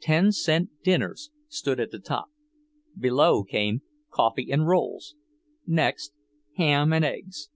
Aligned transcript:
"Ten 0.00 0.30
Cent 0.30 0.70
Dinners" 0.84 1.32
stood 1.48 1.80
at 1.80 1.90
the 1.90 1.98
top. 1.98 2.26
Below 2.96 3.42
came, 3.42 3.82
"Coffee 4.08 4.48
and 4.52 4.64
rolls." 4.68 5.16
Next, 5.66 6.12
"Ham 6.54 6.92
and 6.92 7.04
eggs." 7.04 7.48